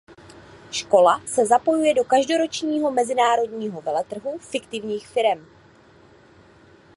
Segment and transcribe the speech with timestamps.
[0.71, 5.45] Škola se zapojuje do každoročního mezinárodního veletrhu fiktivních firem.